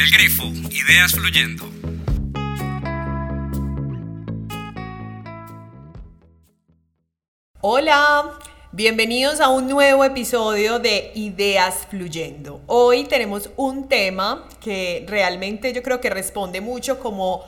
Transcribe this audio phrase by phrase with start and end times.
[0.00, 1.68] El Grifo, ideas fluyendo.
[7.60, 8.38] Hola,
[8.72, 12.62] bienvenidos a un nuevo episodio de Ideas Fluyendo.
[12.66, 17.44] Hoy tenemos un tema que realmente yo creo que responde mucho como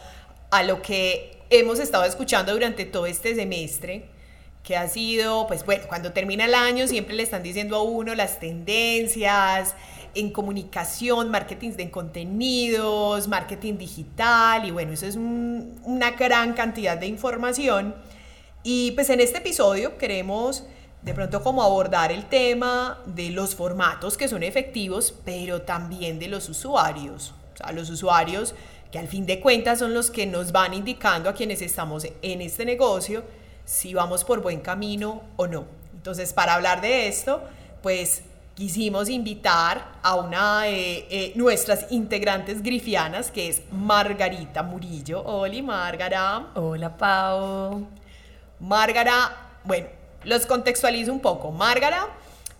[0.50, 4.10] a lo que hemos estado escuchando durante todo este semestre,
[4.62, 8.14] que ha sido, pues bueno, cuando termina el año siempre le están diciendo a uno
[8.14, 9.74] las tendencias
[10.14, 17.06] en comunicación, marketing de contenidos, marketing digital, y bueno, eso es una gran cantidad de
[17.06, 17.94] información.
[18.62, 20.64] Y pues en este episodio queremos
[21.02, 26.28] de pronto como abordar el tema de los formatos que son efectivos, pero también de
[26.28, 27.34] los usuarios.
[27.54, 28.54] O sea, los usuarios
[28.92, 32.40] que al fin de cuentas son los que nos van indicando a quienes estamos en
[32.42, 33.24] este negocio
[33.64, 35.64] si vamos por buen camino o no.
[35.94, 37.42] Entonces, para hablar de esto,
[37.82, 38.22] pues
[38.54, 45.22] quisimos invitar a una de eh, nuestras integrantes grifianas, que es Margarita Murillo.
[45.24, 46.46] Hola, Margara.
[46.54, 47.86] Hola, Pau.
[48.60, 49.88] Márgara, bueno,
[50.24, 51.50] los contextualizo un poco.
[51.50, 52.08] Márgara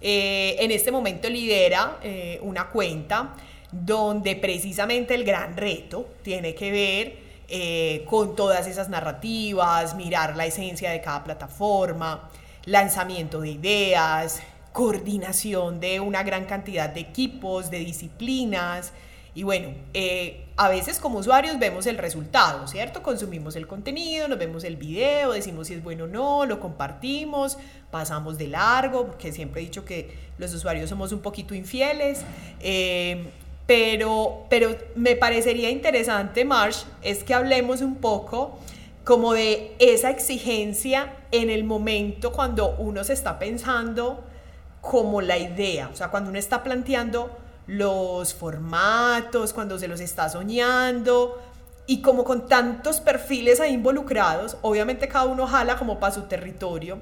[0.01, 3.35] eh, en este momento lidera eh, una cuenta
[3.71, 7.17] donde precisamente el gran reto tiene que ver
[7.49, 12.29] eh, con todas esas narrativas, mirar la esencia de cada plataforma,
[12.65, 14.43] lanzamiento de ideas,
[14.73, 18.93] coordinación de una gran cantidad de equipos, de disciplinas,
[19.35, 23.03] y bueno, eh, a veces como usuarios vemos el resultado, ¿cierto?
[23.03, 27.57] Consumimos el contenido, nos vemos el video, decimos si es bueno o no, lo compartimos,
[27.91, 32.21] pasamos de largo, porque siempre he dicho que los usuarios somos un poquito infieles.
[32.61, 33.25] Eh,
[33.67, 38.59] pero, pero me parecería interesante, Marsh, es que hablemos un poco
[39.03, 44.23] como de esa exigencia en el momento cuando uno se está pensando
[44.83, 47.31] como la idea, o sea, cuando uno está planteando
[47.67, 51.41] los formatos, cuando se los está soñando
[51.87, 56.99] y como con tantos perfiles ahí involucrados, obviamente cada uno jala como para su territorio.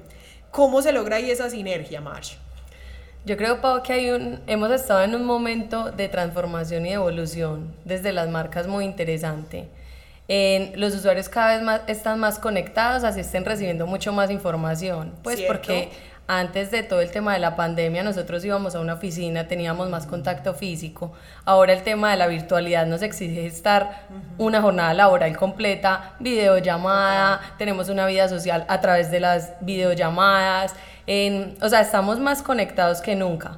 [0.51, 2.35] ¿Cómo se logra ahí esa sinergia, Marsh?
[3.25, 6.95] Yo creo, Pau, que hay un, hemos estado en un momento de transformación y de
[6.95, 9.69] evolución desde las marcas muy interesante.
[10.27, 15.13] En, los usuarios cada vez más están más conectados, así estén recibiendo mucho más información.
[15.23, 15.89] Pues porque
[16.27, 20.05] antes de todo el tema de la pandemia, nosotros íbamos a una oficina, teníamos más
[20.05, 21.11] contacto físico.
[21.43, 24.03] Ahora el tema de la virtualidad nos exige estar
[24.37, 30.73] una jornada laboral completa, videollamada, tenemos una vida social a través de las videollamadas.
[31.05, 33.57] En, o sea, estamos más conectados que nunca.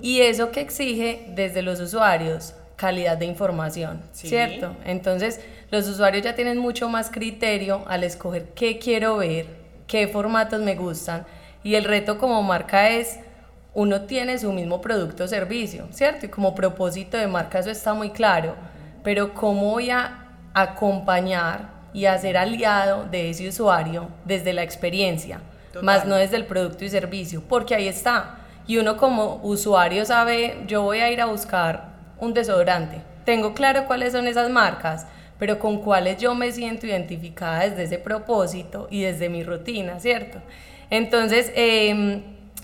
[0.00, 4.74] Y eso que exige desde los usuarios, calidad de información, ¿cierto?
[4.84, 9.46] Entonces, los usuarios ya tienen mucho más criterio al escoger qué quiero ver,
[9.86, 11.26] qué formatos me gustan
[11.68, 13.20] y el reto como marca es,
[13.74, 16.24] uno tiene su mismo producto o servicio, ¿cierto?
[16.24, 18.54] Y como propósito de marca eso está muy claro,
[19.04, 25.42] pero ¿cómo voy a acompañar y a ser aliado de ese usuario desde la experiencia,
[25.82, 27.42] más no desde el producto y servicio?
[27.46, 28.36] Porque ahí está.
[28.66, 33.02] Y uno como usuario sabe, yo voy a ir a buscar un desodorante.
[33.26, 35.06] Tengo claro cuáles son esas marcas,
[35.38, 40.40] pero con cuáles yo me siento identificada desde ese propósito y desde mi rutina, ¿cierto?
[40.90, 42.22] Entonces, em,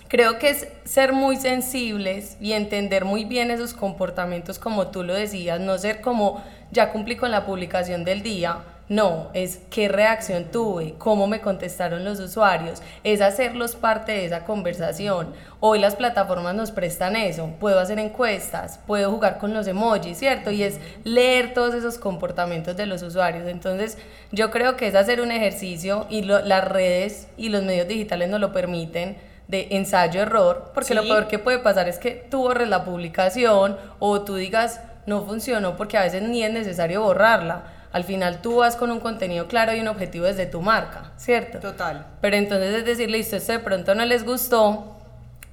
[0.08, 5.14] creo que es ser muy sensibles y entender muy bien esos comportamientos como tú lo
[5.14, 8.58] decías, no ser como ya cumplí con la publicación del día,
[8.88, 14.44] no, es qué reacción tuve, cómo me contestaron los usuarios, es hacerlos parte de esa
[14.44, 15.32] conversación.
[15.60, 20.50] Hoy las plataformas nos prestan eso, puedo hacer encuestas, puedo jugar con los emojis, ¿cierto?
[20.50, 23.46] Y es leer todos esos comportamientos de los usuarios.
[23.46, 23.96] Entonces,
[24.32, 28.40] yo creo que es hacer un ejercicio y las redes y los medios digitales nos
[28.40, 29.16] lo permiten
[29.48, 34.22] de ensayo-error, porque lo peor que puede pasar es que tú borres la publicación o
[34.22, 38.74] tú digas no funcionó porque a veces ni es necesario borrarla al final tú vas
[38.74, 41.60] con un contenido claro y un objetivo desde tu marca, ¿cierto?
[41.60, 42.04] Total.
[42.20, 44.96] Pero entonces es decir, listo, esto de pronto no les gustó,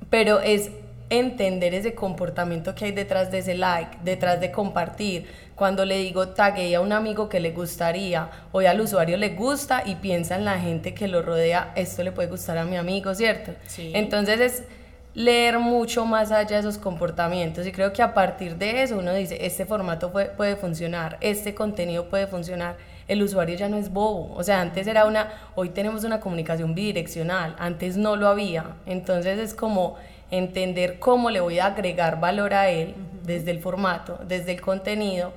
[0.10, 0.72] pero es
[1.12, 5.30] entender ese comportamiento que hay detrás de ese like, detrás de compartir.
[5.54, 9.84] Cuando le digo tagué a un amigo que le gustaría, hoy al usuario le gusta
[9.86, 13.14] y piensa en la gente que lo rodea, esto le puede gustar a mi amigo,
[13.14, 13.52] ¿cierto?
[13.68, 13.92] Sí.
[13.94, 14.64] Entonces es
[15.14, 17.68] leer mucho más allá de esos comportamientos.
[17.68, 21.54] Y creo que a partir de eso uno dice, este formato puede, puede, funcionar, este
[21.54, 22.78] contenido puede funcionar,
[23.08, 26.76] el usuario ya no es bobo, o sea, antes era una, hoy tenemos una comunicación
[26.76, 29.98] bidireccional, antes no lo había, entonces es como
[30.30, 35.34] entender cómo le voy a agregar valor a él desde el formato, desde el contenido,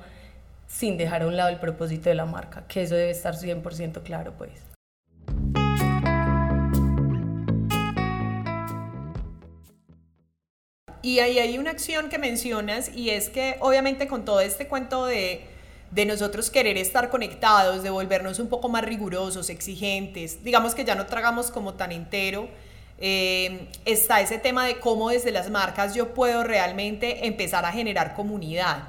[0.67, 4.01] sin dejar a un lado el propósito de la marca, que eso debe estar 100%
[4.03, 4.74] claro pues.
[11.05, 15.05] Y ahí hay una acción que mencionas y es que obviamente con todo este cuento
[15.05, 15.45] de,
[15.91, 20.95] de nosotros querer estar conectados, de volvernos un poco más rigurosos, exigentes, digamos que ya
[20.95, 22.49] no tragamos como tan entero,
[22.97, 28.15] eh, está ese tema de cómo desde las marcas yo puedo realmente empezar a generar
[28.15, 28.87] comunidad.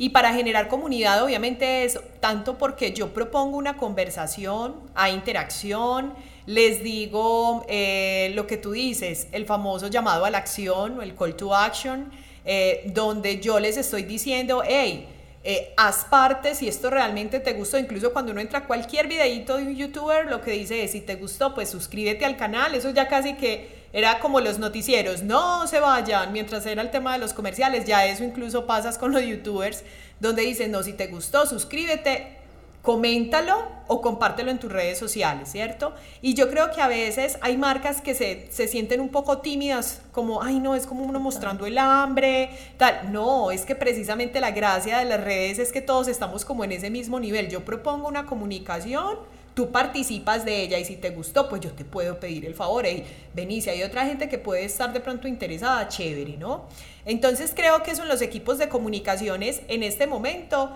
[0.00, 6.14] Y para generar comunidad obviamente es tanto porque yo propongo una conversación, hay interacción,
[6.46, 11.16] les digo eh, lo que tú dices, el famoso llamado a la acción o el
[11.16, 12.12] call to action,
[12.44, 15.08] eh, donde yo les estoy diciendo, hey,
[15.42, 17.76] eh, haz parte si esto realmente te gustó.
[17.76, 21.00] Incluso cuando uno entra a cualquier videito de un youtuber, lo que dice es, si
[21.00, 22.74] te gustó, pues suscríbete al canal.
[22.74, 27.12] Eso ya casi que era como los noticieros, no se vayan, mientras era el tema
[27.12, 29.84] de los comerciales, ya eso incluso pasas con los youtubers,
[30.20, 32.38] donde dicen, no, si te gustó, suscríbete,
[32.82, 35.94] coméntalo o compártelo en tus redes sociales, ¿cierto?
[36.22, 40.00] Y yo creo que a veces hay marcas que se, se, sienten un poco tímidas,
[40.12, 43.12] como, ay, no, es como uno mostrando el hambre, tal.
[43.12, 46.72] No, es que precisamente la gracia de las redes es que todos estamos como en
[46.72, 47.48] ese mismo nivel.
[47.48, 49.18] Yo propongo una comunicación
[49.58, 52.86] tú participas de ella y si te gustó, pues yo te puedo pedir el favor.
[52.86, 53.02] y
[53.34, 56.66] vení, si hay otra gente que puede estar de pronto interesada, chévere, ¿no?
[57.04, 60.70] Entonces creo que son los equipos de comunicaciones en este momento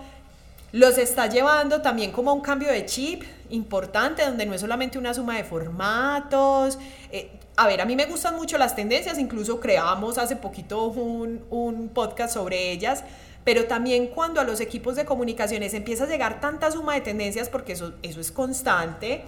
[0.72, 4.98] los está llevando también como a un cambio de chip importante, donde no es solamente
[4.98, 6.76] una suma de formatos.
[7.12, 11.90] Eh, a ver, a mí me gustan mucho las tendencias, incluso creamos hace poquito un
[11.94, 13.04] podcast sobre ellas,
[13.44, 17.48] pero también cuando a los equipos de comunicaciones empieza a llegar tanta suma de tendencias,
[17.48, 19.24] porque eso, eso es constante,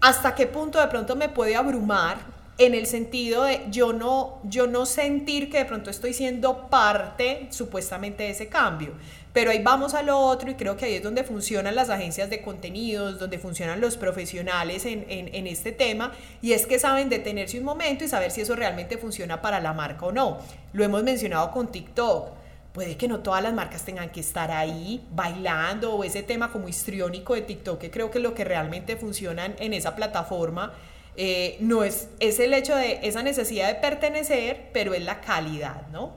[0.00, 4.66] hasta qué punto de pronto me puede abrumar en el sentido de yo no, yo
[4.66, 8.92] no sentir que de pronto estoy siendo parte supuestamente de ese cambio.
[9.32, 12.28] Pero ahí vamos a lo otro y creo que ahí es donde funcionan las agencias
[12.28, 17.08] de contenidos, donde funcionan los profesionales en, en, en, este tema, y es que saben
[17.08, 20.38] detenerse un momento y saber si eso realmente funciona para la marca o no.
[20.74, 22.41] Lo hemos mencionado con TikTok
[22.72, 26.68] puede que no todas las marcas tengan que estar ahí bailando o ese tema como
[26.68, 30.72] histriónico de TikTok, que creo que lo que realmente funciona en esa plataforma
[31.16, 35.86] eh, no es, es el hecho de esa necesidad de pertenecer, pero es la calidad,
[35.88, 36.12] ¿no?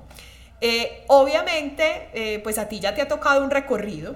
[0.62, 4.16] Eh, obviamente, eh, pues a ti ya te ha tocado un recorrido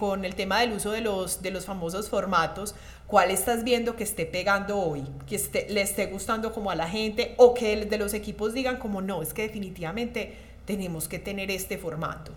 [0.00, 2.74] con el tema del uso de los, de los famosos formatos.
[3.06, 5.04] ¿Cuál estás viendo que esté pegando hoy?
[5.28, 9.00] Que le esté gustando como a la gente o que de los equipos digan como
[9.00, 12.32] no, es que definitivamente tenemos que tener este formato.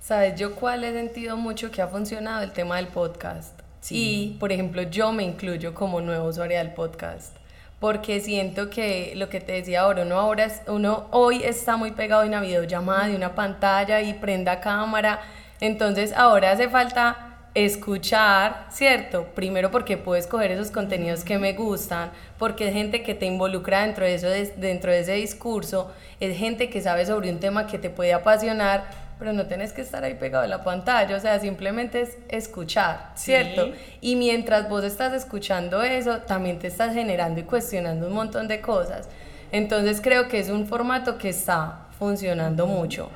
[0.00, 3.58] ¿Sabes yo cuál he sentido mucho que ha funcionado el tema del podcast?
[3.80, 3.94] Sí.
[3.96, 7.36] Y, por ejemplo, yo me incluyo como nuevo usuario del podcast.
[7.80, 12.22] Porque siento que lo que te decía ahora, uno, ahora uno hoy está muy pegado
[12.22, 15.20] en una videollamada, de una pantalla y prenda cámara.
[15.60, 17.25] Entonces ahora hace falta
[17.56, 19.28] escuchar, ¿cierto?
[19.34, 23.80] Primero porque puedo escoger esos contenidos que me gustan, porque es gente que te involucra
[23.80, 27.78] dentro de, eso, dentro de ese discurso, es gente que sabe sobre un tema que
[27.78, 28.84] te puede apasionar,
[29.18, 33.12] pero no tienes que estar ahí pegado a la pantalla, o sea, simplemente es escuchar,
[33.14, 33.70] ¿cierto?
[34.02, 38.60] Y mientras vos estás escuchando eso, también te estás generando y cuestionando un montón de
[38.60, 39.08] cosas.
[39.50, 43.08] Entonces creo que es un formato que está funcionando mucho.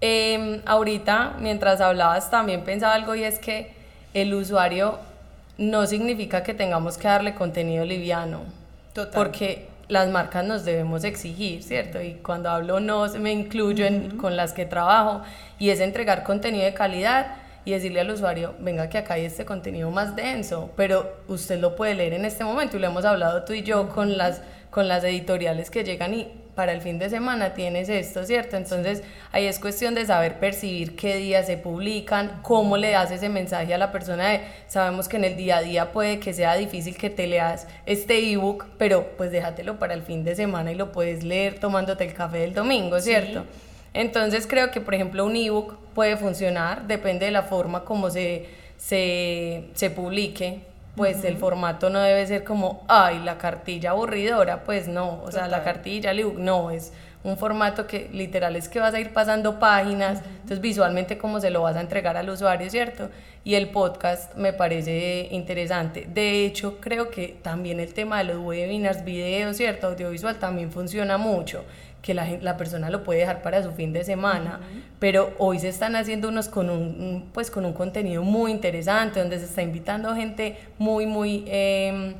[0.00, 3.73] Eh, ahorita, mientras hablabas, también pensaba algo y es que
[4.14, 4.98] el usuario
[5.58, 8.40] no significa que tengamos que darle contenido liviano.
[8.92, 9.12] Total.
[9.12, 12.00] Porque las marcas nos debemos exigir, ¿cierto?
[12.00, 15.22] Y cuando hablo nos, me incluyo en, con las que trabajo
[15.58, 19.44] y es entregar contenido de calidad y decirle al usuario, venga que acá hay este
[19.44, 23.44] contenido más denso, pero usted lo puede leer en este momento y lo hemos hablado
[23.44, 27.10] tú y yo con las, con las editoriales que llegan y para el fin de
[27.10, 28.56] semana tienes esto, ¿cierto?
[28.56, 33.28] Entonces ahí es cuestión de saber percibir qué días se publican, cómo le das ese
[33.28, 36.54] mensaje a la persona de, sabemos que en el día a día puede que sea
[36.54, 40.74] difícil que te leas este ebook, pero pues déjatelo para el fin de semana y
[40.74, 43.44] lo puedes leer tomándote el café del domingo, ¿cierto?
[43.92, 48.46] Entonces creo que por ejemplo un ebook puede funcionar, depende de la forma como se,
[48.76, 50.60] se, se publique,
[50.96, 55.48] pues el formato no debe ser como, ay, la cartilla aburridora, pues no, o sea,
[55.48, 56.92] la cartilla, no, es
[57.24, 61.50] un formato que literal es que vas a ir pasando páginas, entonces visualmente cómo se
[61.50, 63.08] lo vas a entregar al usuario, ¿cierto?
[63.44, 66.06] Y el podcast me parece interesante.
[66.12, 69.88] De hecho, creo que también el tema de los webinars, videos, ¿cierto?
[69.88, 71.64] Audiovisual también funciona mucho
[72.04, 74.60] que la, la, persona lo puede dejar para su fin de semana,
[74.98, 79.38] pero hoy se están haciendo unos con un, pues, con un contenido muy interesante, donde
[79.38, 82.14] se está invitando gente muy, muy, eh,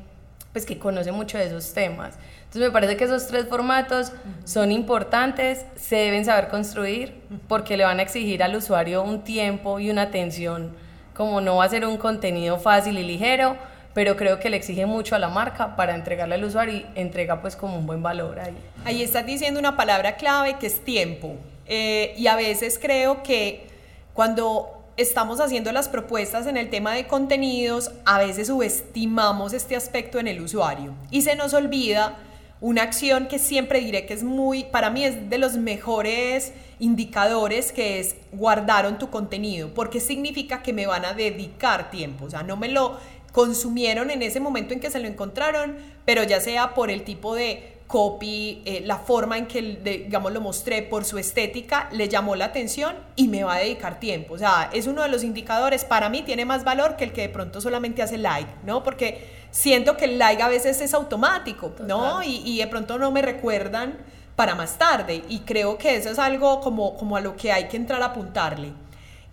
[0.53, 2.15] pues que conoce mucho de esos temas.
[2.45, 4.11] Entonces me parece que esos tres formatos
[4.45, 7.13] son importantes, se deben saber construir,
[7.47, 10.71] porque le van a exigir al usuario un tiempo y una atención,
[11.13, 13.59] como no va a ser un contenido fácil y ligero,
[13.95, 17.41] pero creo que le exige mucho a la marca para entregarle al usuario y entrega
[17.41, 18.57] pues como un buen valor ahí.
[18.85, 21.37] Ahí estás diciendo una palabra clave que es tiempo.
[21.67, 23.67] Eh, y a veces creo que
[24.13, 30.19] cuando estamos haciendo las propuestas en el tema de contenidos, a veces subestimamos este aspecto
[30.19, 32.17] en el usuario y se nos olvida
[32.61, 37.73] una acción que siempre diré que es muy, para mí es de los mejores indicadores,
[37.73, 42.43] que es guardaron tu contenido, porque significa que me van a dedicar tiempo, o sea,
[42.43, 42.99] no me lo
[43.35, 47.35] consumieron en ese momento en que se lo encontraron, pero ya sea por el tipo
[47.35, 52.37] de copy, eh, la forma en que, digamos, lo mostré por su estética, le llamó
[52.37, 54.35] la atención y me va a dedicar tiempo.
[54.35, 57.23] O sea, es uno de los indicadores, para mí tiene más valor que el que
[57.23, 58.85] de pronto solamente hace like, ¿no?
[58.85, 62.23] Porque siento que el like a veces es automático, ¿no?
[62.23, 63.99] Y, y, de pronto no me recuerdan
[64.37, 65.25] para más tarde.
[65.29, 68.07] Y creo que eso es algo como, como a lo que hay que entrar a
[68.07, 68.73] apuntarle.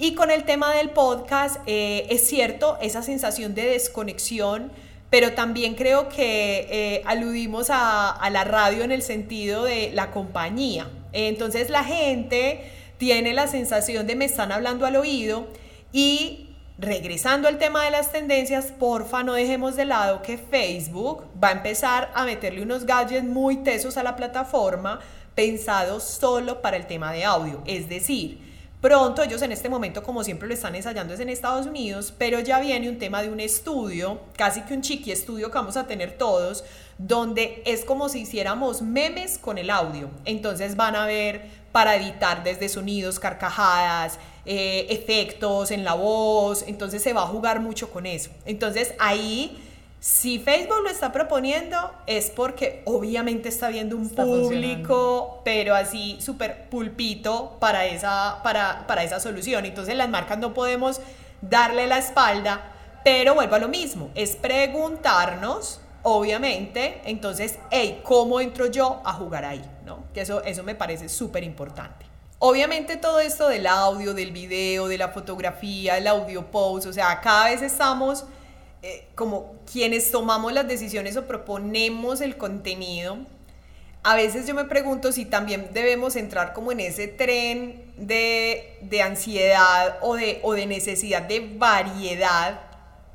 [0.03, 4.71] Y con el tema del podcast, eh, es cierto, esa sensación de desconexión
[5.11, 10.89] pero también creo que eh, aludimos a, la radio en el sentido de la compañía.
[11.11, 12.63] Entonces la gente
[12.97, 15.47] tiene la sensación de me están hablando al oído
[15.91, 21.49] y regresando al tema de las tendencias, porfa no dejemos de lado que Facebook va
[21.49, 25.01] a empezar a meterle unos gadgets muy tesos a la plataforma
[25.35, 27.61] pensados solo para el tema de audio.
[27.65, 28.50] Es decir,
[28.81, 32.39] Pronto ellos en este momento, como siempre lo están ensayando, es en Estados Unidos, pero
[32.39, 35.85] ya viene un tema de un estudio, casi que un chiqui estudio que vamos a
[35.85, 36.63] tener todos,
[36.97, 40.09] donde es como si hiciéramos memes con el audio.
[40.25, 47.03] Entonces van a ver para editar desde sonidos, carcajadas, eh, efectos en la voz, entonces
[47.03, 48.31] se va a jugar mucho con eso.
[48.45, 49.61] Entonces ahí
[50.01, 51.77] si Facebook lo está proponiendo
[52.07, 59.03] es porque obviamente está viendo un público, pero así súper pulpito para esa, para, para
[59.03, 59.63] esa solución.
[59.63, 61.01] Entonces las marcas no podemos
[61.41, 62.71] darle la espalda,
[63.03, 69.45] pero vuelvo a lo mismo, es preguntarnos, obviamente, entonces, hey, ¿cómo entro yo a jugar
[69.45, 69.63] ahí?
[69.85, 70.05] ¿No?
[70.15, 72.07] Que eso, eso me parece súper importante.
[72.39, 77.21] Obviamente todo esto del audio, del video, de la fotografía, el audio post, o sea,
[77.21, 78.25] cada vez estamos
[78.83, 83.17] eh, como quienes tomamos las decisiones o proponemos el contenido,
[84.03, 89.01] a veces yo me pregunto si también debemos entrar como en ese tren de, de
[89.03, 92.61] ansiedad o de, o de necesidad de variedad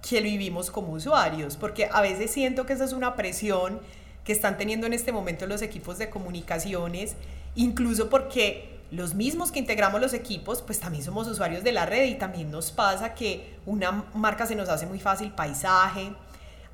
[0.08, 3.80] que vivimos como usuarios, porque a veces siento que esa es una presión
[4.24, 7.16] que están teniendo en este momento los equipos de comunicaciones,
[7.56, 12.04] incluso porque los mismos que integramos los equipos, pues también somos usuarios de la red
[12.04, 16.12] y también nos pasa que una marca se nos hace muy fácil paisaje.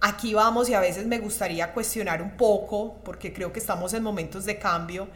[0.01, 4.03] Aquí vamos y a veces me gustaría cuestionar un poco, porque creo que estamos en
[4.03, 5.09] momentos de cambio,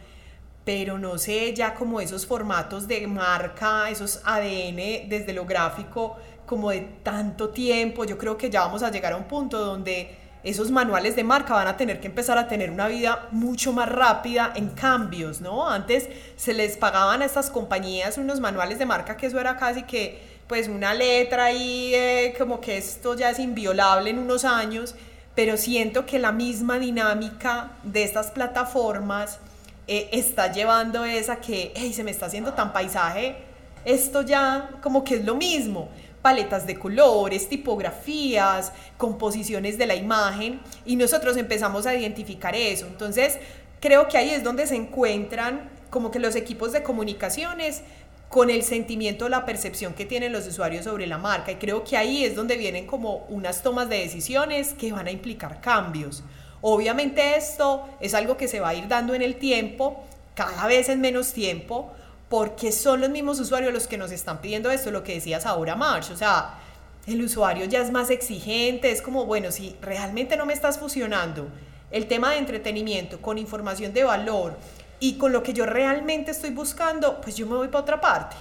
[0.63, 6.71] pero no sé ya como esos formatos de marca, esos ADN desde lo gráfico, como
[6.71, 10.71] de tanto tiempo, yo creo que ya vamos a llegar a un punto donde esos
[10.71, 14.53] manuales de marca van a tener que empezar a tener una vida mucho más rápida
[14.55, 15.67] en cambios, ¿no?
[15.67, 19.83] Antes se les pagaban a estas compañías unos manuales de marca que eso era casi
[19.83, 24.95] que pues una letra ahí eh, como que esto ya es inviolable en unos años,
[25.35, 29.39] pero siento que la misma dinámica de estas plataformas
[29.87, 33.35] eh, está llevando esa que, hey, se me está haciendo tan paisaje,
[33.83, 35.89] esto ya como que es lo mismo
[36.27, 42.85] paletas de colores, tipografías, composiciones de la imagen y nosotros empezamos a identificar eso.
[42.85, 43.37] Entonces,
[43.79, 47.81] creo que ahí es donde se encuentran como que los equipos de comunicaciones
[48.27, 51.53] con el sentimiento, la percepción que tienen los usuarios sobre la marca.
[51.53, 55.11] Y creo que ahí es donde vienen como unas tomas de decisiones que van a
[55.11, 56.25] implicar cambios.
[56.59, 60.03] Obviamente esto es algo que se va a ir dando en el tiempo,
[60.35, 61.93] cada vez en menos tiempo,
[62.29, 65.75] porque son los mismos usuarios los que nos están pidiendo esto, lo que decías ahora,
[65.75, 66.11] March.
[66.11, 66.59] O sea,
[67.05, 71.47] el usuario ya es más exigente, es como, bueno, si realmente no me estás fusionando
[71.89, 74.57] el tema de entretenimiento con información de valor
[74.99, 78.35] y con lo que yo realmente estoy buscando, pues yo me voy para otra parte,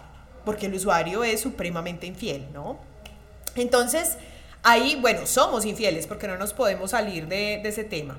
[0.45, 2.78] porque el usuario es supremamente infiel, ¿no?
[3.55, 4.16] Entonces,
[4.64, 8.19] ahí, bueno, somos infieles porque no nos podemos salir de, de ese tema.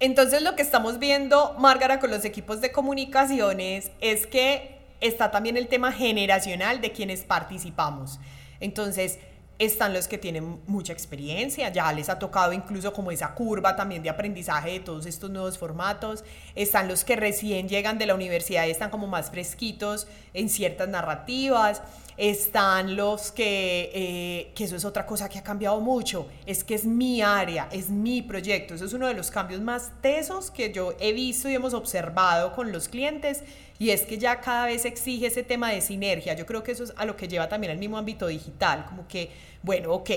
[0.00, 5.56] Entonces, lo que estamos viendo, Márgara, con los equipos de comunicaciones es que está también
[5.56, 8.18] el tema generacional de quienes participamos.
[8.60, 9.18] Entonces,
[9.58, 14.02] están los que tienen mucha experiencia, ya les ha tocado incluso como esa curva también
[14.02, 16.24] de aprendizaje de todos estos nuevos formatos,
[16.54, 20.88] están los que recién llegan de la universidad y están como más fresquitos en ciertas
[20.88, 21.82] narrativas,
[22.18, 26.74] están los que, eh, que eso es otra cosa que ha cambiado mucho, es que
[26.74, 30.72] es mi área, es mi proyecto, eso es uno de los cambios más tesos que
[30.72, 33.42] yo he visto y hemos observado con los clientes
[33.78, 36.34] y es que ya cada vez exige ese tema de sinergia.
[36.34, 39.06] Yo creo que eso es a lo que lleva también al mismo ámbito digital, como
[39.06, 39.30] que,
[39.62, 40.10] bueno, ok,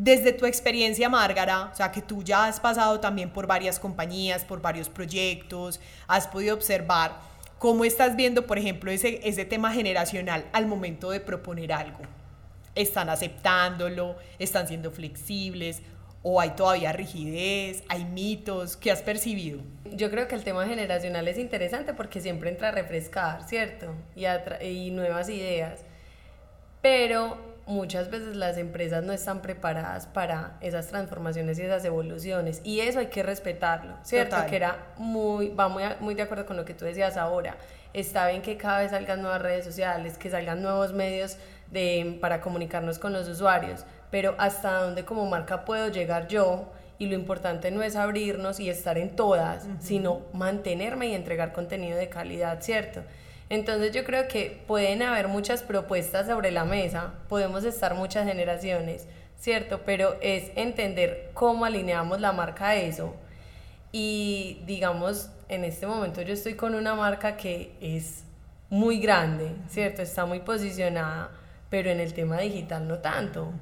[0.00, 4.44] Desde tu experiencia, Márgara, o sea, que tú ya has pasado también por varias compañías,
[4.44, 7.18] por varios proyectos, has podido observar
[7.58, 11.98] cómo estás viendo, por ejemplo, ese, ese tema generacional al momento de proponer algo.
[12.76, 14.16] ¿Están aceptándolo?
[14.38, 15.82] ¿Están siendo flexibles?
[16.30, 17.82] ¿O hay todavía rigidez?
[17.88, 18.76] ¿Hay mitos?
[18.76, 19.60] ¿Qué has percibido?
[19.94, 23.94] Yo creo que el tema generacional es interesante porque siempre entra a refrescar, ¿cierto?
[24.14, 25.80] Y, y nuevas ideas.
[26.82, 32.80] Pero muchas veces las empresas no están preparadas para esas transformaciones y esas evoluciones y
[32.80, 34.36] eso hay que respetarlo, ¿cierto?
[34.50, 37.56] Que era muy, va muy, muy de acuerdo con lo que tú decías ahora.
[37.94, 41.38] Está bien que cada vez salgan nuevas redes sociales, que salgan nuevos medios
[41.70, 47.06] de, para comunicarnos con los usuarios, pero hasta dónde como marca puedo llegar yo y
[47.06, 52.08] lo importante no es abrirnos y estar en todas, sino mantenerme y entregar contenido de
[52.08, 53.02] calidad, ¿cierto?
[53.50, 59.06] Entonces yo creo que pueden haber muchas propuestas sobre la mesa, podemos estar muchas generaciones,
[59.38, 59.82] ¿cierto?
[59.86, 63.14] Pero es entender cómo alineamos la marca a eso.
[63.92, 68.24] Y digamos, en este momento yo estoy con una marca que es
[68.68, 70.02] muy grande, ¿cierto?
[70.02, 71.30] Está muy posicionada,
[71.70, 73.52] pero en el tema digital no tanto.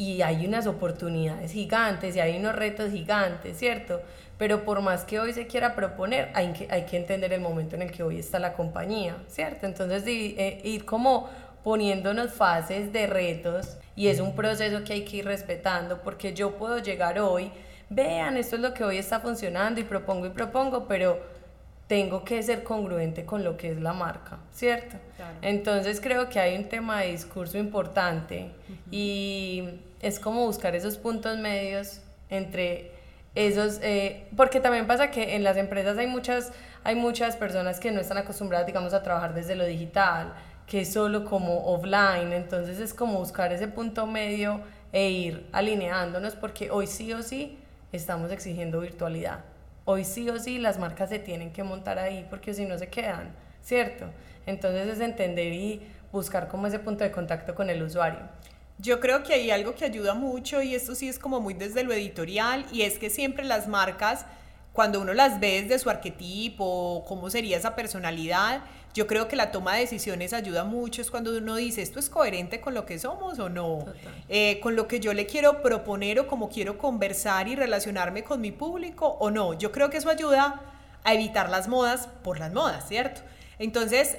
[0.00, 4.00] Y hay unas oportunidades gigantes y hay unos retos gigantes, ¿cierto?
[4.40, 7.76] pero por más que hoy se quiera proponer, hay que, hay que entender el momento
[7.76, 9.66] en el que hoy está la compañía, ¿cierto?
[9.66, 11.28] Entonces, eh, ir como
[11.62, 16.52] poniéndonos fases de retos y es un proceso que hay que ir respetando porque yo
[16.56, 17.52] puedo llegar hoy,
[17.90, 21.20] vean, esto es lo que hoy está funcionando y propongo y propongo, pero
[21.90, 24.96] tengo que ser congruente con lo que es la marca, ¿cierto?
[25.42, 28.52] Entonces creo que hay un tema de discurso importante
[28.92, 29.64] y
[30.00, 32.92] es como buscar esos puntos medios entre
[33.34, 36.52] esos, eh, porque también pasa que en las empresas hay muchas,
[36.84, 40.32] hay muchas personas que no están acostumbradas, digamos, a trabajar desde lo digital,
[40.68, 44.60] que es solo como offline, entonces es como buscar ese punto medio
[44.92, 47.58] e ir alineándonos, porque hoy sí o sí
[47.90, 49.49] estamos exigiendo virtualidad.
[49.92, 52.86] Hoy sí o sí las marcas se tienen que montar ahí, porque si no se
[52.86, 54.04] quedan, ¿cierto?
[54.46, 55.82] Entonces es entender y
[56.12, 58.20] buscar como ese punto de contacto con el usuario.
[58.78, 61.82] Yo creo que hay algo que ayuda mucho y esto sí es como muy desde
[61.82, 64.26] lo editorial y es que siempre las marcas,
[64.72, 68.62] cuando uno las ve desde su arquetipo, cómo sería esa personalidad,
[68.94, 72.10] yo creo que la toma de decisiones ayuda mucho, es cuando uno dice, ¿esto es
[72.10, 73.84] coherente con lo que somos o no?
[74.28, 78.40] Eh, con lo que yo le quiero proponer o cómo quiero conversar y relacionarme con
[78.40, 79.54] mi público o no.
[79.54, 80.62] Yo creo que eso ayuda
[81.04, 83.20] a evitar las modas por las modas, ¿cierto?
[83.58, 84.16] Entonces,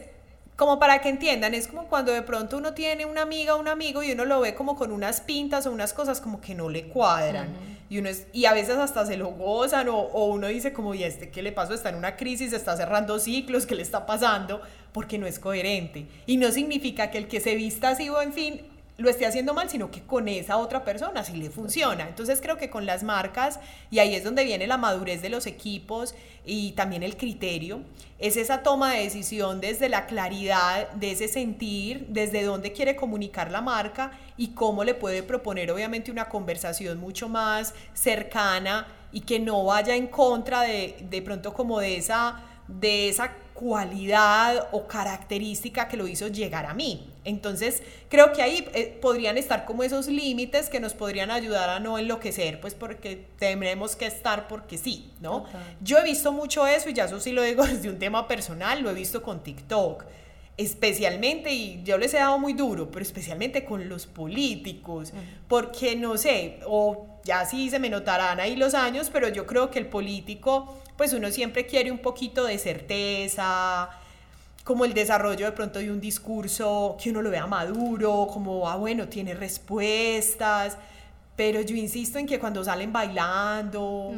[0.61, 3.67] como para que entiendan, es como cuando de pronto uno tiene una amiga o un
[3.67, 6.69] amigo y uno lo ve como con unas pintas o unas cosas como que no
[6.69, 7.49] le cuadran.
[7.89, 10.93] y, uno es, y a veces hasta se lo gozan o, o, uno dice como,
[10.93, 11.73] ¿y este qué le pasó?
[11.73, 14.61] Está en una crisis, está cerrando ciclos, ¿qué le está pasando?
[14.91, 16.05] Porque no es coherente.
[16.27, 18.61] Y no significa que el que se vista así o en fin
[18.97, 22.07] lo esté haciendo mal, sino que con esa otra persona sí le funciona.
[22.07, 25.47] Entonces creo que con las marcas, y ahí es donde viene la madurez de los
[25.47, 26.13] equipos
[26.45, 27.81] y también el criterio,
[28.19, 33.51] es esa toma de decisión desde la claridad de ese sentir, desde dónde quiere comunicar
[33.51, 39.39] la marca y cómo le puede proponer obviamente una conversación mucho más cercana y que
[39.39, 45.87] no vaya en contra de, de pronto como de esa, de esa cualidad o característica
[45.87, 47.10] que lo hizo llegar a mí.
[47.23, 51.79] Entonces, creo que ahí eh, podrían estar como esos límites que nos podrían ayudar a
[51.79, 55.45] no enloquecer, pues porque tenemos que estar porque sí, ¿no?
[55.81, 58.81] Yo he visto mucho eso y ya eso sí lo digo desde un tema personal,
[58.81, 60.05] lo he visto con TikTok
[60.57, 65.11] especialmente, y yo les he dado muy duro, pero especialmente con los políticos,
[65.47, 69.71] porque no sé, o ya sí se me notarán ahí los años, pero yo creo
[69.71, 73.89] que el político, pues uno siempre quiere un poquito de certeza,
[74.63, 78.75] como el desarrollo de pronto de un discurso que uno lo vea maduro, como, ah,
[78.75, 80.77] bueno, tiene respuestas,
[81.35, 84.13] pero yo insisto en que cuando salen bailando,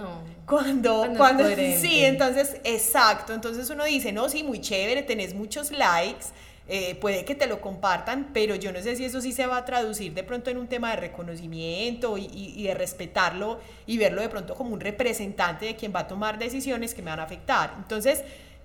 [0.46, 6.26] cuando, cuando, sí, entonces, exacto, entonces uno dice, no, sí, muy chévere, tenés muchos likes,
[6.68, 9.58] eh, puede que te lo compartan, pero yo no sé si eso sí se va
[9.58, 14.22] a traducir de pronto en un tema de reconocimiento y, y, de respetarlo y verlo
[14.22, 17.24] de pronto como un representante de quien va a tomar decisiones que me van a
[17.24, 17.74] afectar.
[17.78, 18.24] Entonces,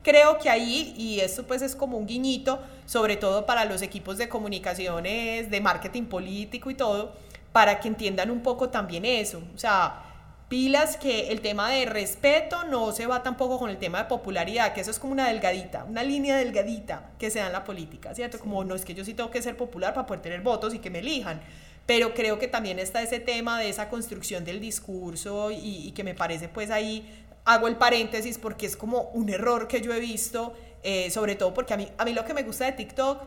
[0.09, 4.16] creo que ahí, y esto pues es como un guiñito, sobre todo para los equipos
[4.16, 7.12] de comunicaciones, de marketing político y todo,
[7.53, 9.42] para que entiendan un poco también eso.
[9.55, 10.03] O sea,
[10.49, 14.73] pilas que el tema de respeto no se va tampoco con el tema de popularidad,
[14.73, 18.14] que eso es como una delgadita, una línea delgadita que se da en la política,
[18.14, 18.38] ¿cierto?
[18.38, 20.79] Como no es que yo sí tengo que ser popular para poder tener votos y
[20.79, 21.42] que me elijan,
[21.85, 26.14] pero creo que también está ese tema de esa construcción del discurso y, que me
[26.14, 30.55] parece pues ahí hago el paréntesis porque es como un error que yo he visto,
[30.83, 33.23] eh, sobre todo porque a mí, a mí lo que me gusta de TikTok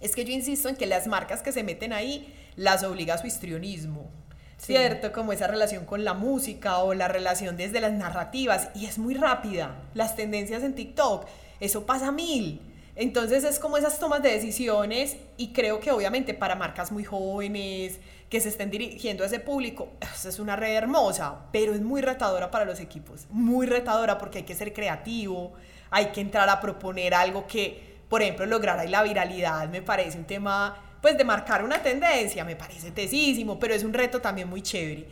[0.00, 3.18] es que yo insisto en que las marcas que se meten ahí las obliga a
[3.18, 4.10] su histrionismo.
[4.58, 5.12] ¿cierto?
[5.12, 8.68] Como esa relación con la música o la relación desde las narrativas.
[8.74, 9.74] Y es muy rápida.
[9.94, 11.26] Las tendencias en TikTok,
[11.58, 12.60] eso pasa mil.
[12.94, 17.98] Entonces es como esas tomas de decisiones y creo que obviamente para marcas muy jóvenes
[18.32, 19.90] que se estén dirigiendo a ese público,
[20.26, 24.44] es una red hermosa, pero es muy retadora para los equipos, muy retadora porque hay
[24.44, 25.52] que ser creativo,
[25.90, 30.16] hay que entrar a proponer algo que, por ejemplo, lograr ahí la viralidad me parece
[30.16, 34.48] un tema pues de marcar una tendencia, me parece tesísimo, pero es un reto también
[34.48, 35.06] muy chévere.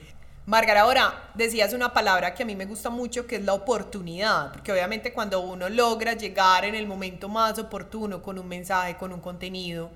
[0.47, 4.51] Margarita, ahora decías una palabra que a mí me gusta mucho, que es la oportunidad,
[4.51, 9.13] porque obviamente cuando uno logra llegar en el momento más oportuno con un mensaje, con
[9.13, 9.91] un contenido,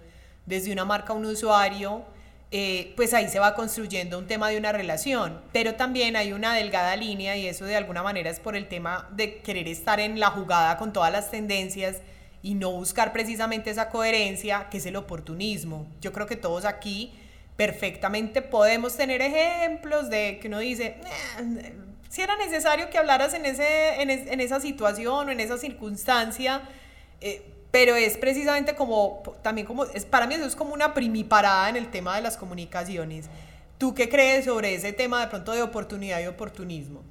[0.44, 2.04] desde una marca a un usuario,
[2.50, 6.54] eh, pues ahí se va construyendo un tema de una relación, pero también hay una
[6.54, 10.20] delgada línea y eso de alguna manera es por el tema de querer estar en
[10.20, 11.96] la jugada con todas las tendencias
[12.42, 15.86] y no buscar precisamente esa coherencia que es el oportunismo.
[16.00, 17.12] Yo creo que todos aquí
[17.56, 20.96] perfectamente podemos tener ejemplos de que uno dice,
[22.10, 26.62] si era necesario que hablaras en, ese, en, esa situación o en esa circunstancia,
[27.20, 31.68] eh, pero es precisamente como, también como, es, para mí eso es como una primiparada
[31.68, 33.28] en el tema de las comunicaciones.
[33.78, 37.02] ¿Tú qué crees sobre ese tema de pronto de oportunidad y oportunismo?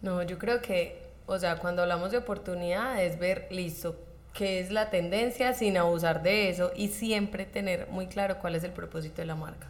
[0.00, 4.00] No, yo creo que, o sea, cuando hablamos de oportunidad es ver, listo,
[4.32, 8.64] qué es la tendencia sin abusar de eso y siempre tener muy claro cuál es
[8.64, 9.66] el propósito de la marca,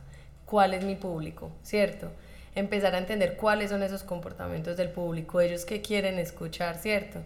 [0.46, 2.09] cuál es mi público, ¿cierto?
[2.55, 7.18] Empezar a entender cuáles son esos comportamientos del público, ellos que quieren escuchar, ¿cierto?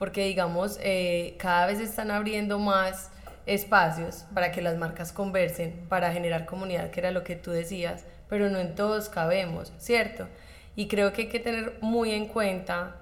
[0.00, 3.10] Porque digamos, eh, cada vez están abriendo más
[3.44, 8.06] espacios para que las marcas conversen, para generar comunidad, que era lo que tú decías,
[8.26, 10.26] pero no en todos cabemos, ¿cierto?
[10.74, 12.96] Y creo que hay que tener muy en cuenta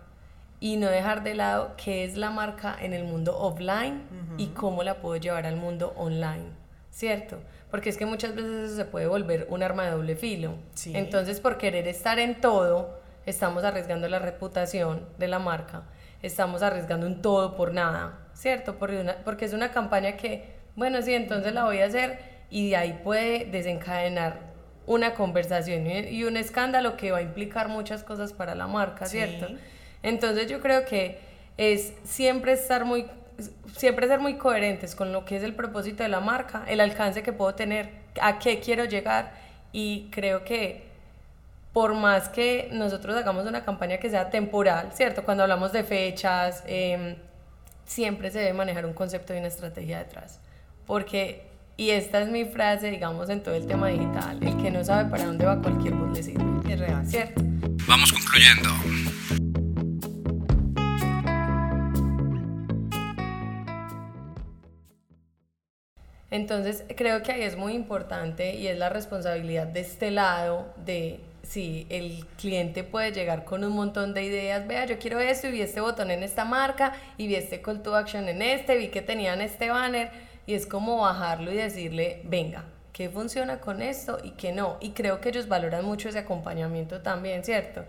[0.58, 4.02] y no dejar de lado qué es la marca en el mundo offline
[4.36, 6.50] y cómo la puedo llevar al mundo online,
[6.90, 7.38] ¿cierto?
[7.70, 10.54] Porque es que muchas veces eso se puede volver un arma de doble filo.
[10.86, 15.84] Entonces, por querer estar en todo, estamos arriesgando la reputación de la marca,
[16.22, 18.76] estamos arriesgando un todo por nada, ¿cierto?
[18.78, 22.18] Porque, una, porque es una campaña que, bueno, sí, entonces la voy a hacer
[22.50, 24.48] y de ahí puede desencadenar
[24.86, 29.46] una conversación y, un escándalo que va a implicar muchas cosas para la marca, ¿cierto?
[30.02, 31.18] Entonces yo creo que
[31.58, 33.06] es siempre estar muy
[33.76, 37.22] siempre ser muy coherentes con lo que es el propósito de la marca, el alcance
[37.22, 39.32] que puedo tener, a qué quiero llegar
[39.72, 40.87] y creo que
[41.78, 45.22] por más que nosotros hagamos una campaña que sea temporal, ¿cierto?
[45.22, 47.14] Cuando hablamos de fechas, em,
[47.84, 50.40] siempre se debe manejar un concepto y una estrategia detrás.
[50.88, 54.82] Porque, y esta es mi frase, digamos, en todo el tema digital, el que no
[54.84, 56.44] sabe para dónde va cualquier bus le sirve.
[56.68, 57.42] Es real, ¿cierto?
[57.86, 58.70] Vamos concluyendo.
[66.32, 71.27] Entonces creo que ahí es muy importante y es la responsabilidad de este lado de
[71.48, 75.52] si el cliente puede llegar con un montón de ideas, vea, yo quiero esto y
[75.52, 78.88] vi este botón en esta marca y vi este call to action en este, vi
[78.88, 80.10] que tenían este banner
[80.46, 84.76] y es como bajarlo y decirle, venga, ¿qué funciona con esto y qué no?
[84.80, 87.82] Y creo que ellos valoran mucho ese acompañamiento también, ¿cierto?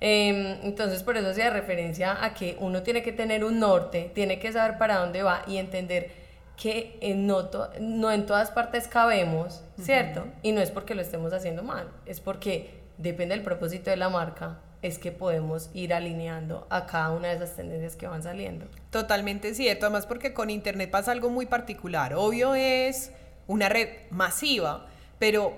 [0.00, 4.38] Em, entonces por eso hacía referencia a que uno tiene que tener un norte, tiene
[4.38, 6.10] que saber para dónde va y entender
[6.58, 7.48] que en no,
[7.80, 10.26] no, en todas partes cabemos, ¿cierto?
[10.42, 14.08] Y no es porque lo estemos haciendo mal, es porque depende del propósito de la
[14.08, 18.66] marca, es que podemos ir alineando a cada una de esas tendencias que van saliendo.
[18.90, 22.14] Totalmente cierto, además porque con Internet pasa algo muy particular.
[22.14, 23.10] Obvio es
[23.46, 24.86] una red masiva,
[25.18, 25.54] pero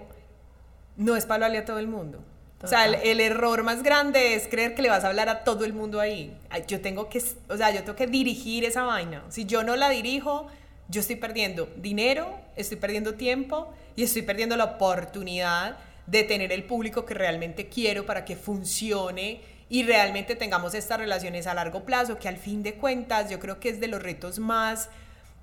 [0.96, 2.22] no es para hablarle a todo el mundo.
[2.62, 5.44] O sea, el, el, error más grande es creer que le vas a hablar a
[5.44, 6.36] todo el mundo ahí.
[6.68, 9.24] Yo tengo que, o sea, yo tengo que dirigir esa vaina.
[9.30, 10.46] Si yo no la dirijo,
[10.88, 15.78] yo estoy perdiendo dinero, estoy perdiendo tiempo y estoy perdiendo la oportunidad
[16.10, 21.46] de tener el público que realmente quiero para que funcione y realmente tengamos estas relaciones
[21.46, 24.40] a largo plazo, que al fin de cuentas yo creo que es de los retos
[24.40, 24.88] más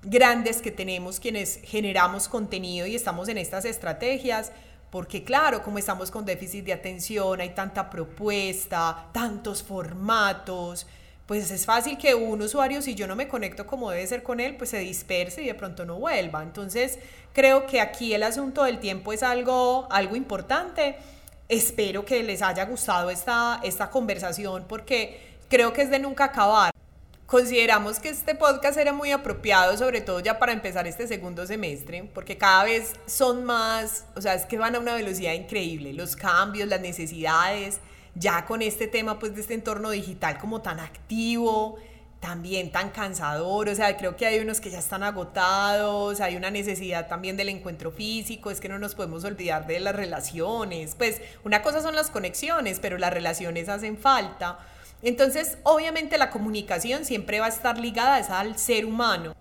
[0.02, 4.52] grandes que tenemos quienes generamos contenido y estamos en estas estrategias,
[4.90, 10.86] porque claro, como estamos con déficit de atención, hay tanta propuesta, tantos formatos,
[11.28, 14.40] pues es fácil que un usuario, si yo no me conecto como debe ser con
[14.40, 16.42] él, pues se disperse y de pronto no vuelva.
[16.42, 16.98] Entonces,
[17.34, 20.96] creo que aquí el asunto del tiempo es algo, algo importante.
[21.46, 26.72] Espero que les haya gustado esta, esta conversación porque creo que es de nunca acabar.
[27.26, 32.08] Consideramos que este podcast era muy apropiado, sobre todo ya para empezar este segundo semestre,
[32.14, 36.16] porque cada vez son más, o sea, es que van a una velocidad increíble, los
[36.16, 37.80] cambios, las necesidades,
[38.18, 41.78] ya con este tema pues de este entorno digital como tan activo,
[42.20, 46.50] también tan cansador, o sea, creo que hay unos que ya están agotados, hay una
[46.50, 51.20] necesidad también del encuentro físico, es que no nos podemos olvidar de las relaciones, pues
[51.44, 54.58] una cosa son las conexiones, pero las relaciones hacen falta.
[55.00, 59.36] Entonces, obviamente la comunicación siempre va a estar ligada al ser humano.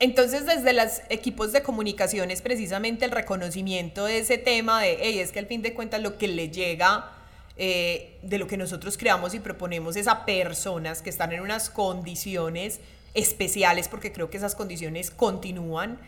[0.00, 5.20] Entonces, desde los equipos de comunicación es precisamente el reconocimiento de ese tema de, hey,
[5.20, 7.19] es que al fin de cuentas lo que le llega
[7.56, 11.68] eh, de lo que nosotros creamos y proponemos es a personas que están en unas
[11.70, 12.80] condiciones
[13.14, 15.98] especiales, porque creo que esas condiciones continúan.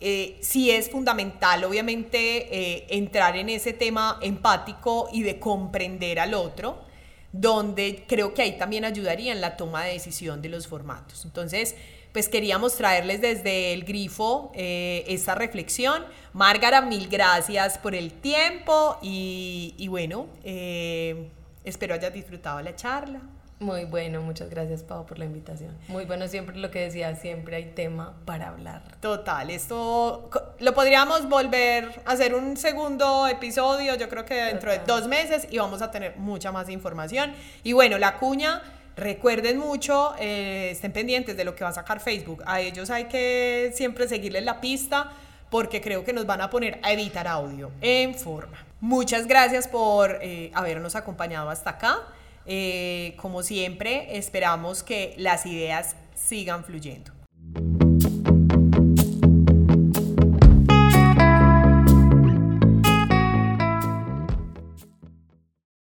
[0.00, 6.34] Eh, sí es fundamental, obviamente, eh, entrar en ese tema empático y de comprender al
[6.34, 6.84] otro,
[7.32, 11.24] donde creo que ahí también ayudaría en la toma de decisión de los formatos.
[11.24, 11.74] Entonces,
[12.18, 16.04] pues queríamos traerles desde el grifo eh, esta reflexión.
[16.32, 21.30] Márgara, mil gracias por el tiempo y, bueno, eh,
[21.62, 23.20] espero hayas disfrutado la charla.
[23.60, 25.76] Muy bueno, muchas gracias Pau por la invitación.
[25.86, 28.82] Muy bueno siempre lo que decía, siempre hay tema para hablar.
[29.00, 30.28] Total, esto
[30.58, 35.46] lo podríamos volver a hacer un segundo episodio, yo creo que dentro de dos meses
[35.52, 37.32] y vamos a tener mucha más información.
[37.62, 38.60] Y bueno, la cuña
[38.98, 42.42] Recuerden mucho, eh, estén pendientes de lo que va a sacar Facebook.
[42.46, 45.12] A ellos hay que siempre seguirles la pista
[45.50, 48.58] porque creo que nos van a poner a editar audio en forma.
[48.80, 51.98] Muchas gracias por eh, habernos acompañado hasta acá.
[52.44, 57.12] Eh, como siempre, esperamos que las ideas sigan fluyendo.